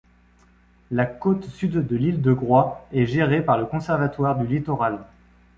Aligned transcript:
La 0.89 1.05
côte 1.05 1.45
sud 1.45 1.73
de 1.85 1.95
l'île 1.95 2.23
de 2.23 2.33
Groix 2.33 2.87
est 2.91 3.05
gérée 3.05 3.43
par 3.43 3.59
le 3.59 3.67
conservatoire 3.67 4.35
du 4.35 4.47
littoral. 4.47 5.03